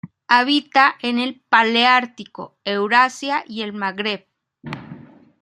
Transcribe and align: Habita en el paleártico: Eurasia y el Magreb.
Habita 0.27 0.95
en 1.03 1.19
el 1.19 1.41
paleártico: 1.47 2.57
Eurasia 2.63 3.43
y 3.47 3.61
el 3.61 3.73
Magreb. 3.73 4.25